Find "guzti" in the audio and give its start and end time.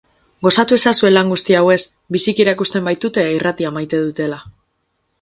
1.33-1.57